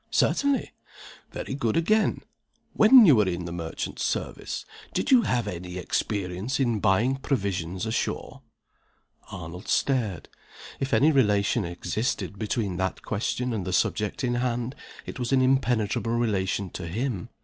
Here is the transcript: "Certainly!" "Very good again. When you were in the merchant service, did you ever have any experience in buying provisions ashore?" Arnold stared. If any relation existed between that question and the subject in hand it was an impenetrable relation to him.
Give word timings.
"Certainly!" 0.09 0.71
"Very 1.31 1.53
good 1.53 1.77
again. 1.77 2.23
When 2.73 3.05
you 3.05 3.15
were 3.17 3.27
in 3.29 3.45
the 3.45 3.51
merchant 3.51 3.99
service, 3.99 4.65
did 4.95 5.11
you 5.11 5.19
ever 5.19 5.27
have 5.29 5.47
any 5.47 5.77
experience 5.77 6.59
in 6.59 6.79
buying 6.79 7.17
provisions 7.17 7.85
ashore?" 7.85 8.41
Arnold 9.31 9.67
stared. 9.67 10.27
If 10.79 10.91
any 10.91 11.11
relation 11.11 11.65
existed 11.65 12.39
between 12.39 12.77
that 12.77 13.03
question 13.03 13.53
and 13.53 13.63
the 13.63 13.73
subject 13.73 14.23
in 14.23 14.33
hand 14.33 14.73
it 15.05 15.19
was 15.19 15.31
an 15.31 15.43
impenetrable 15.43 16.13
relation 16.13 16.71
to 16.71 16.87
him. 16.87 17.29